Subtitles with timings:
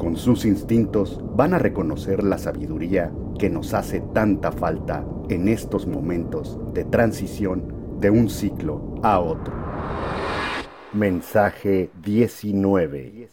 [0.00, 5.86] con sus instintos van a reconocer la sabiduría que nos hace tanta falta en estos
[5.86, 9.54] momentos de transición de un ciclo a otro.
[10.94, 13.28] Mensaje 19.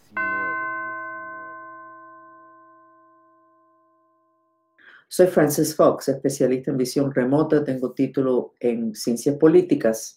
[5.08, 10.14] Soy Francis Fox, especialista en visión remota, tengo título en ciencias políticas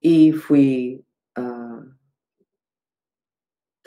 [0.00, 1.04] y fui,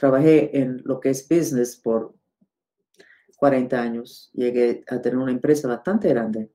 [0.04, 2.14] trabajé en lo que es business por
[3.38, 4.30] 40 años.
[4.34, 6.52] Llegué a tener una empresa bastante grande.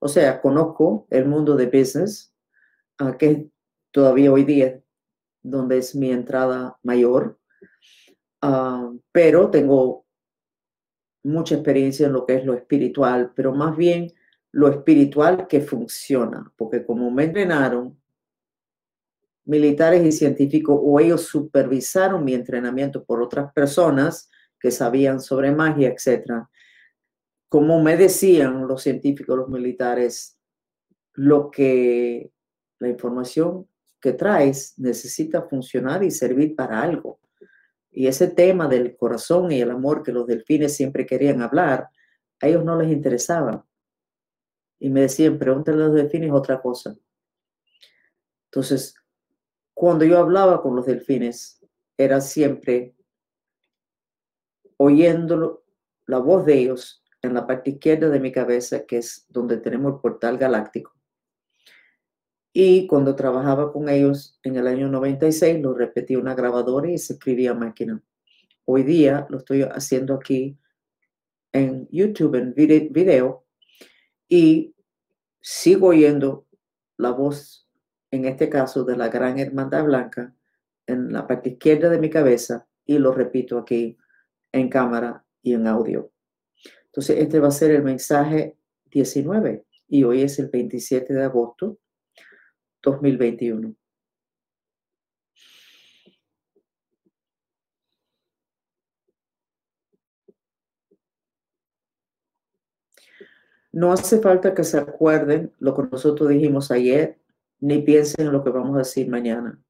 [0.00, 2.34] O sea, conozco el mundo de business,
[3.00, 3.50] uh, que
[3.92, 4.80] todavía hoy día
[5.40, 7.38] donde es mi entrada mayor,
[8.42, 10.04] uh, pero tengo
[11.22, 14.12] mucha experiencia en lo que es lo espiritual, pero más bien
[14.50, 17.96] lo espiritual que funciona, porque como me entrenaron
[19.48, 24.28] militares y científicos o ellos supervisaron mi entrenamiento por otras personas
[24.60, 26.46] que sabían sobre magia, etc.
[27.48, 30.38] Como me decían los científicos, los militares,
[31.14, 32.30] lo que
[32.78, 33.66] la información
[34.00, 37.18] que traes necesita funcionar y servir para algo.
[37.90, 41.88] Y ese tema del corazón y el amor que los delfines siempre querían hablar,
[42.40, 43.66] a ellos no les interesaba.
[44.78, 46.94] Y me decían, pregúntale a los delfines otra cosa.
[48.50, 48.94] Entonces,
[49.78, 51.64] cuando yo hablaba con los delfines,
[51.96, 52.96] era siempre
[54.76, 55.62] oyendo
[56.06, 59.94] la voz de ellos en la parte izquierda de mi cabeza, que es donde tenemos
[59.94, 60.96] el portal galáctico.
[62.52, 67.12] Y cuando trabajaba con ellos en el año 96, lo repetí una grabadora y se
[67.12, 68.02] escribía máquina.
[68.64, 70.58] Hoy día lo estoy haciendo aquí
[71.52, 72.52] en YouTube, en
[72.92, 73.46] video,
[74.28, 74.74] y
[75.40, 76.48] sigo oyendo
[76.96, 77.67] la voz,
[78.10, 80.34] en este caso, de la gran hermandad blanca
[80.86, 83.98] en la parte izquierda de mi cabeza y lo repito aquí
[84.52, 86.10] en cámara y en audio.
[86.86, 88.56] Entonces, este va a ser el mensaje
[88.90, 91.78] 19 y hoy es el 27 de agosto
[92.82, 93.74] 2021.
[103.72, 107.18] No hace falta que se acuerden lo que nosotros dijimos ayer,
[107.60, 109.60] ni piensen en lo que vamos a decir mañana.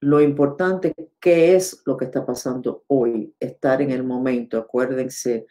[0.00, 3.34] Lo importante, ¿qué es lo que está pasando hoy?
[3.38, 4.58] Estar en el momento.
[4.58, 5.46] Acuérdense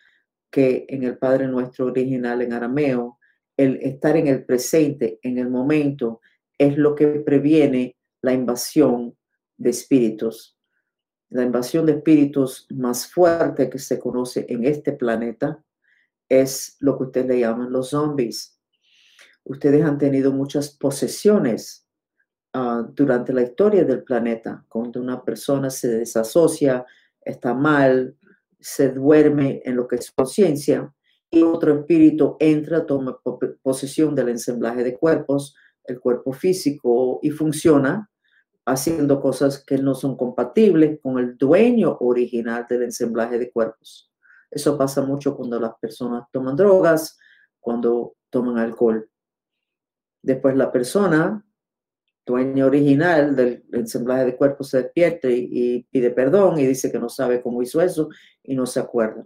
[0.49, 3.17] que en el Padre Nuestro original en arameo,
[3.55, 6.19] el estar en el presente, en el momento,
[6.57, 9.17] es lo que previene la invasión
[9.57, 10.57] de espíritus.
[11.29, 15.63] La invasión de espíritus más fuerte que se conoce en este planeta
[16.27, 18.50] es lo que ustedes le llaman los zombies.
[19.43, 21.87] Ustedes han tenido muchas posesiones
[22.53, 26.85] ah, durante la historia del planeta, cuando una persona se desasocia,
[27.21, 28.15] está mal,
[28.59, 30.93] se duerme en lo que es conciencia,
[31.29, 33.19] y otro espíritu entra, toma
[33.61, 38.09] posesión del ensamblaje de cuerpos, el cuerpo físico, y funciona
[38.65, 44.11] haciendo cosas que no son compatibles con el dueño original del ensamblaje de cuerpos.
[44.51, 47.17] Eso pasa mucho cuando las personas toman drogas,
[47.59, 49.09] cuando toman alcohol.
[50.21, 51.45] Después la persona,
[52.25, 56.99] dueño original del ensamblaje de cuerpos, se despierta y, y pide perdón y dice que
[56.99, 58.09] no sabe cómo hizo eso
[58.43, 59.25] y no se acuerda.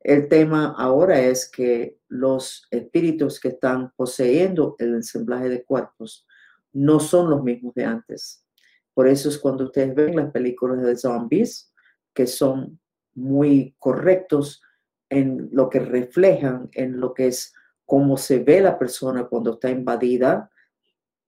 [0.00, 6.26] El tema ahora es que los espíritus que están poseyendo el ensamblaje de cuerpos
[6.74, 8.44] no son los mismos de antes.
[8.92, 11.72] Por eso es cuando ustedes ven las películas de zombies,
[12.12, 12.78] que son
[13.14, 14.60] muy correctos
[15.08, 17.54] en lo que reflejan, en lo que es
[17.86, 20.50] cómo se ve la persona cuando está invadida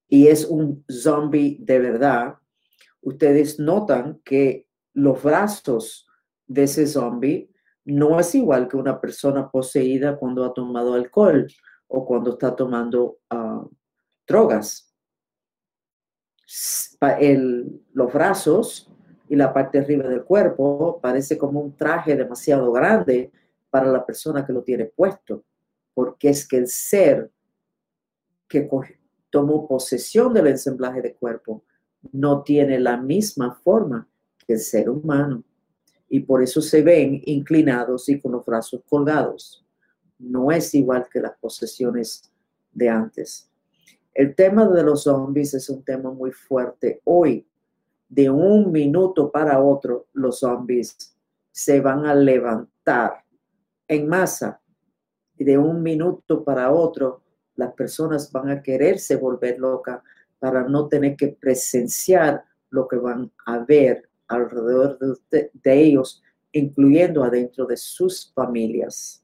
[0.08, 2.37] y es un zombie de verdad,
[3.00, 6.06] ustedes notan que los brazos
[6.47, 7.50] de ese zombie
[7.85, 11.47] no es igual que una persona poseída cuando ha tomado alcohol
[11.88, 13.64] o cuando está tomando ah,
[14.26, 14.93] drogas.
[17.93, 18.91] los brazos
[19.29, 23.32] y la parte arriba del cuerpo parece como un traje demasiado grande
[23.70, 25.44] para la persona que lo tiene puesto,
[25.96, 27.31] porque es que el ser
[28.46, 28.69] que
[29.31, 31.64] tomó posesión del ensamblaje de cuerpo
[32.12, 34.06] no tiene la misma forma
[34.46, 35.43] que el ser humano.
[36.08, 39.66] y por eso se ven inclinados y con los brazos colgados.
[40.19, 42.31] No es igual que las posesiones
[42.72, 43.50] de antes.
[44.14, 47.00] El tema de los zombies es un tema muy fuerte.
[47.04, 47.44] Hoy,
[48.08, 51.16] de un minuto para otro, los zombies
[51.50, 53.25] se van a levantar
[53.88, 54.60] en masa.
[55.38, 57.23] De un minuto para otro,
[57.56, 60.00] las personas van a quererse volver locas
[60.38, 64.99] para no tener que presenciar lo que van a ver alrededor
[65.31, 66.23] de, de ellos,
[66.53, 69.23] incluyendo adentro de sus familias.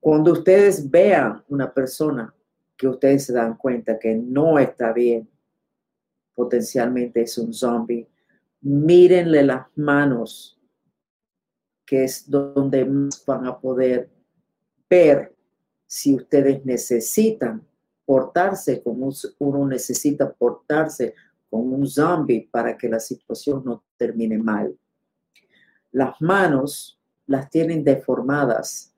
[0.00, 2.32] Cuando ustedes vean una persona
[2.76, 5.28] que ustedes se dan cuenta que no está bien,
[6.34, 8.06] potencialmente es un zombie,
[8.60, 10.55] mírenle las manos,
[11.86, 14.10] que es donde más van a poder
[14.90, 15.34] ver
[15.86, 17.64] si ustedes necesitan
[18.04, 21.14] portarse como uno necesita portarse
[21.48, 24.76] con un zombie para que la situación no termine mal.
[25.92, 28.92] Las manos las tienen deformadas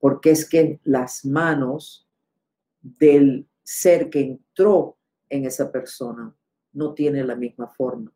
[0.00, 2.06] porque es que las manos
[2.82, 4.98] del ser que entró
[5.30, 6.34] en esa persona
[6.74, 8.12] no tienen la misma forma.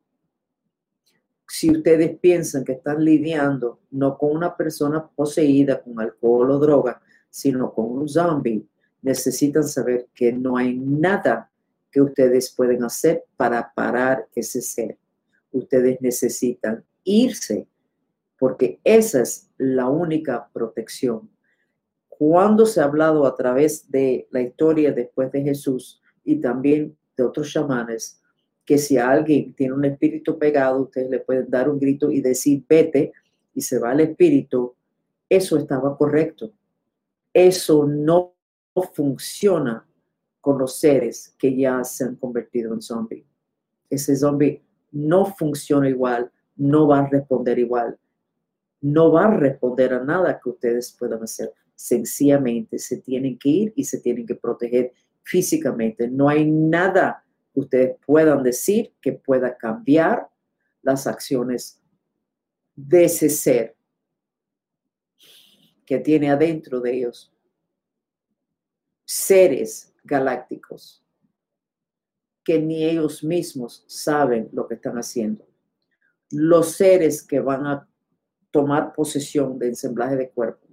[1.49, 7.01] Si ustedes piensan que están lidiando no con una persona poseída con alcohol o droga,
[7.31, 8.67] sino con un zombie,
[9.01, 11.51] necesitan saber que no hay nada
[11.91, 14.99] que ustedes pueden hacer para parar ese ser.
[15.51, 17.67] Ustedes necesitan irse
[18.39, 21.31] porque esa es la única protección.
[22.09, 27.25] Cuando se ha hablado a través de la historia después de Jesús y también de
[27.25, 28.18] otros chamanes,
[28.69, 32.63] que si alguien tiene un espíritu pegado, ustedes le pueden dar un grito y decir,
[32.69, 33.15] vete,
[33.55, 34.75] y se va el espíritu,
[35.27, 36.53] eso estaba correcto.
[37.33, 38.35] Eso no
[38.93, 39.89] funciona
[40.43, 43.25] con los seres que ya se han convertido en zombie.
[43.89, 44.63] Ese zombie
[44.93, 47.99] no funciona igual, no va a responder igual,
[48.83, 51.55] no va a responder a nada que ustedes puedan hacer.
[51.75, 54.93] Sencillamente se tienen que ir y se tienen que proteger
[55.23, 56.07] físicamente.
[56.07, 57.25] No hay nada
[57.61, 60.29] ustedes puedan decir que pueda cambiar
[60.83, 61.81] las acciones
[62.75, 63.77] de ese ser
[65.85, 67.33] que tiene adentro de ellos
[69.05, 71.03] seres galácticos
[72.49, 75.47] que ni ellos mismos saben lo que están haciendo.
[76.31, 77.87] Los seres que van a
[78.51, 80.67] tomar posesión de ensamblaje de cuerpo,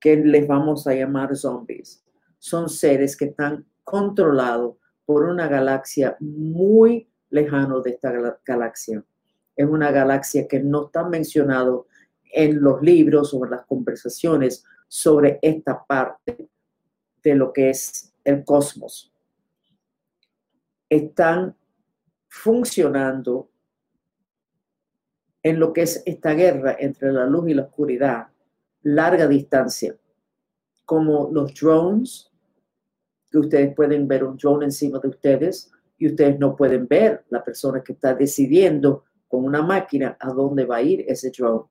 [0.00, 2.02] que les vamos a llamar zombies,
[2.38, 4.76] son seres que están controlados
[5.06, 8.12] por una galaxia muy lejano de esta
[8.44, 9.02] galaxia.
[9.54, 11.86] Es una galaxia que no está mencionado
[12.32, 16.48] en los libros o en las conversaciones sobre esta parte
[17.22, 19.12] de lo que es el cosmos.
[20.88, 21.56] Están
[22.28, 23.48] funcionando
[25.42, 28.28] en lo que es esta guerra entre la luz y la oscuridad,
[28.82, 29.96] larga distancia,
[30.84, 32.30] como los drones,
[33.30, 37.42] que ustedes pueden ver un drone encima de ustedes y ustedes no pueden ver la
[37.42, 41.64] persona que está decidiendo con una máquina a dónde va a ir ese drone.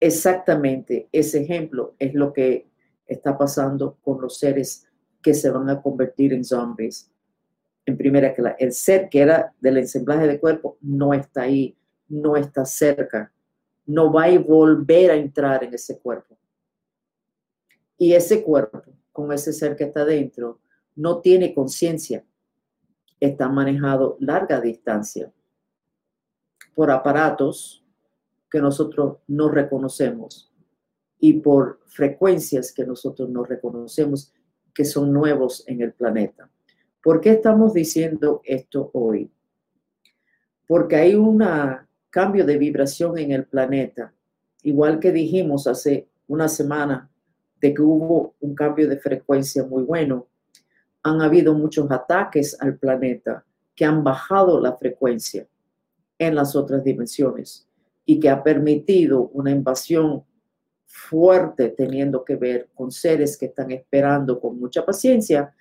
[0.00, 2.68] Exactamente ese ejemplo es lo que
[3.06, 4.86] está pasando con los seres
[5.22, 7.10] que se van a convertir en zombies.
[7.84, 11.76] En primera, que el ser que era del ensamblaje de cuerpo no está ahí,
[12.08, 13.32] no está cerca,
[13.86, 16.36] no va a volver a entrar en ese cuerpo.
[17.96, 18.82] Y ese cuerpo,
[19.18, 20.60] con ese ser que está dentro,
[20.94, 22.24] no tiene conciencia,
[23.18, 25.32] está manejado larga distancia
[26.72, 27.84] por aparatos
[28.48, 30.52] que nosotros no reconocemos
[31.18, 34.32] y por frecuencias que nosotros no reconocemos
[34.72, 36.48] que son nuevos en el planeta.
[37.02, 39.32] ¿Por qué estamos diciendo esto hoy?
[40.68, 41.42] Porque hay un
[42.08, 44.14] cambio de vibración en el planeta,
[44.62, 47.10] igual que dijimos hace una semana
[47.60, 50.26] de que hubo un cambio de frecuencia muy bueno.
[51.02, 55.46] Han habido muchos ataques al planeta que han bajado la frecuencia
[56.18, 57.66] en las otras dimensiones
[58.04, 60.24] y que ha permitido una invasión
[60.86, 65.54] fuerte teniendo que ver con seres que están esperando con mucha paciencia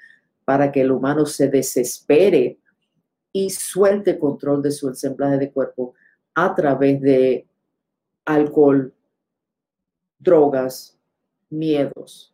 [0.45, 2.59] para que el humano se desespere
[3.33, 5.93] y suelte control de su ensamblaje de cuerpo
[6.33, 7.45] a través de
[8.25, 8.93] alcohol,
[10.17, 10.96] drogas,
[11.49, 12.33] miedos.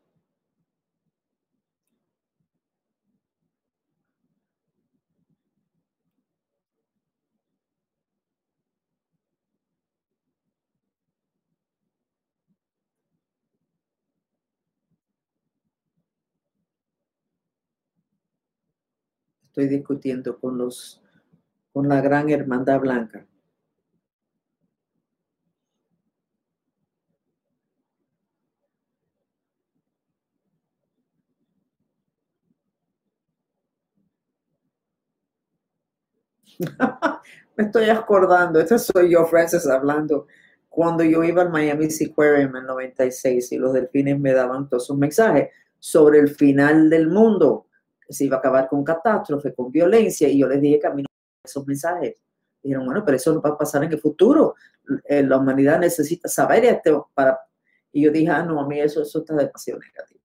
[19.54, 21.00] estoy discutiendo con los
[21.72, 23.28] con la gran hermandad blanca.
[37.56, 40.28] Me estoy acordando, esta soy yo, Francis, hablando
[40.74, 44.98] cuando yo iba al Miami Seaquarium en 96 y los delfines me daban todos sus
[44.98, 47.68] mensajes sobre el final del mundo,
[48.02, 50.90] que se iba a acabar con catástrofe, con violencia, y yo les dije que a
[50.90, 51.08] mí no
[51.44, 52.16] esos mensajes.
[52.64, 54.56] Dijeron, bueno, pero eso no va a pasar en el futuro.
[55.06, 57.40] Eh, la humanidad necesita saber esto para...
[57.92, 60.22] Y yo dije, ah, no, a mí eso, eso está demasiado negativo.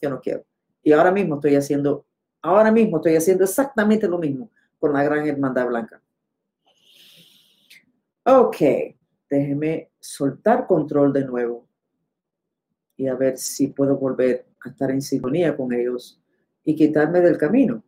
[0.00, 0.44] Yo no quiero.
[0.84, 2.06] Y ahora mismo estoy haciendo,
[2.42, 6.02] ahora mismo estoy haciendo exactamente lo mismo con la gran hermandad blanca.
[8.24, 8.56] Ok,
[9.28, 11.68] déjeme soltar control de nuevo
[12.96, 16.20] y a ver si puedo volver a estar en sintonía con ellos
[16.64, 17.84] y quitarme del camino.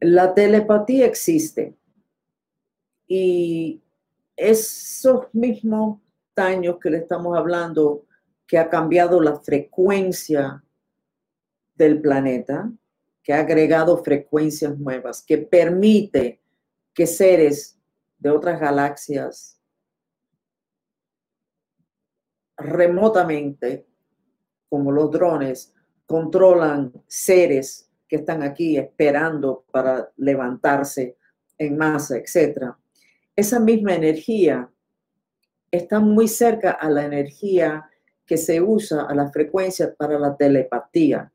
[0.00, 1.76] La telepatía existe
[3.06, 3.82] y
[4.36, 6.00] esos mismos
[6.40, 8.06] años que le estamos hablando,
[8.46, 10.64] que ha cambiado la frecuencia
[11.74, 12.70] del planeta,
[13.22, 16.40] que ha agregado frecuencias nuevas, que permite
[16.92, 17.78] que seres
[18.18, 19.60] de otras galaxias
[22.56, 23.86] remotamente,
[24.68, 25.74] como los drones,
[26.06, 31.16] controlan seres que están aquí esperando para levantarse
[31.56, 32.72] en masa, etc.
[33.36, 34.68] Esa misma energía
[35.70, 37.88] está muy cerca a la energía
[38.26, 41.32] que se usa a la frecuencia para la telepatía.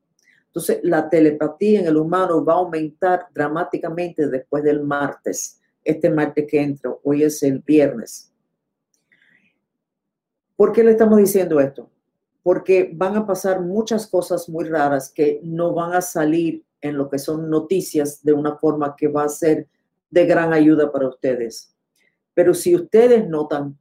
[0.48, 6.46] Entonces, la telepatía en el humano va a aumentar dramáticamente después del martes, este martes
[6.50, 8.32] que entra, hoy es el viernes.
[10.56, 11.90] ¿Por qué le estamos diciendo esto?
[12.42, 17.10] Porque van a pasar muchas cosas muy raras que no van a salir en lo
[17.10, 19.68] que son noticias de una forma que va a ser
[20.10, 21.76] de gran ayuda para ustedes.
[22.34, 23.78] Pero si ustedes notan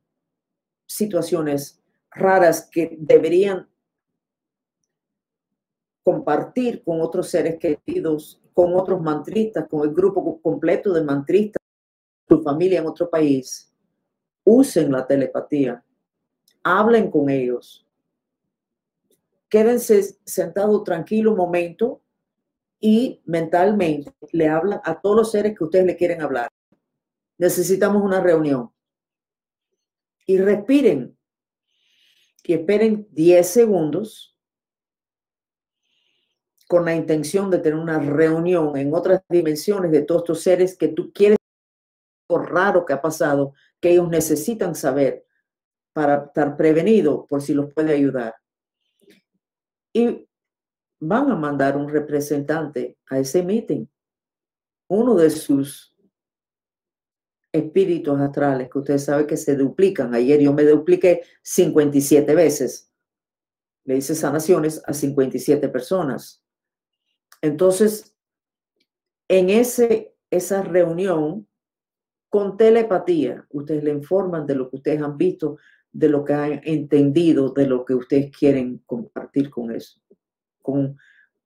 [0.86, 3.68] situaciones raras que deberían
[6.02, 11.60] compartir con otros seres queridos, con otros mantristas, con el grupo completo de mantristas,
[12.26, 13.72] tu familia en otro país,
[14.44, 15.82] usen la telepatía,
[16.62, 17.86] hablen con ellos,
[19.48, 22.02] quédense sentados tranquilo un momento
[22.80, 26.48] y mentalmente le hablan a todos los seres que ustedes le quieren hablar.
[27.38, 28.73] Necesitamos una reunión
[30.26, 31.16] y respiren
[32.44, 34.36] y esperen 10 segundos
[36.66, 40.88] con la intención de tener una reunión en otras dimensiones de todos estos seres que
[40.88, 41.38] tú quieres,
[42.26, 45.26] por raro que ha pasado, que ellos necesitan saber
[45.92, 48.34] para estar prevenido por si los puede ayudar.
[49.92, 50.26] Y
[51.00, 53.86] van a mandar un representante a ese meeting.
[54.88, 55.93] Uno de sus
[57.54, 60.12] espíritus astrales que ustedes saben que se duplican.
[60.12, 62.90] Ayer yo me dupliqué 57 veces.
[63.84, 66.42] Le hice sanaciones a 57 personas.
[67.40, 68.16] Entonces,
[69.28, 71.46] en ese, esa reunión
[72.28, 75.58] con telepatía, ustedes le informan de lo que ustedes han visto,
[75.92, 80.00] de lo que han entendido, de lo que ustedes quieren compartir con eso,
[80.60, 80.98] con,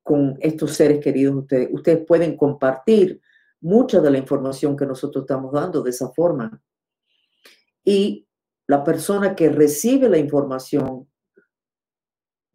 [0.02, 1.36] con estos seres queridos.
[1.36, 3.20] Ustedes, ustedes pueden compartir
[3.60, 6.62] mucha de la información que nosotros estamos dando de esa forma.
[7.84, 8.26] Y
[8.66, 11.08] la persona que recibe la información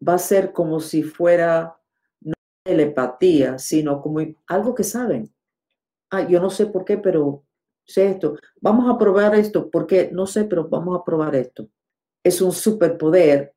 [0.06, 1.76] va a ser como si fuera
[2.20, 2.34] no
[2.64, 5.34] telepatía, sino como algo que saben.
[6.10, 7.44] Ah, yo no sé por qué, pero
[7.84, 8.36] sé esto.
[8.60, 11.68] Vamos a probar esto, porque no sé, pero vamos a probar esto.
[12.22, 13.54] Es un superpoder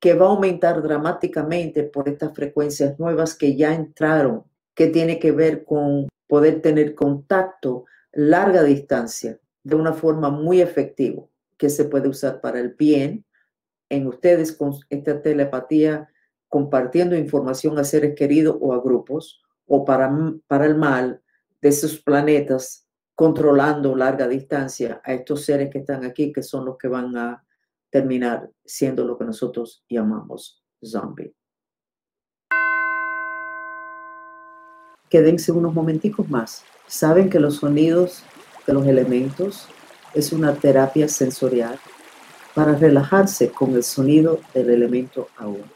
[0.00, 4.42] que va a aumentar dramáticamente por estas frecuencias nuevas que ya entraron,
[4.74, 11.26] que tiene que ver con poder tener contacto larga distancia de una forma muy efectiva
[11.58, 13.26] que se puede usar para el bien
[13.90, 16.08] en ustedes con esta telepatía
[16.48, 20.10] compartiendo información a seres queridos o a grupos o para,
[20.46, 21.20] para el mal
[21.60, 26.78] de esos planetas controlando larga distancia a estos seres que están aquí que son los
[26.78, 27.44] que van a
[27.90, 31.34] terminar siendo lo que nosotros llamamos zombie.
[35.12, 36.64] Quédense unos momenticos más.
[36.86, 38.22] Saben que los sonidos
[38.66, 39.68] de los elementos
[40.14, 41.78] es una terapia sensorial
[42.54, 45.66] para relajarse con el sonido del elemento agua.